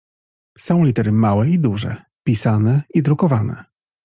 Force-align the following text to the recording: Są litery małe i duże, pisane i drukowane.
Są 0.57 0.83
litery 0.83 1.11
małe 1.11 1.49
i 1.49 1.59
duże, 1.59 2.05
pisane 2.23 2.83
i 2.93 3.01
drukowane. 3.03 3.65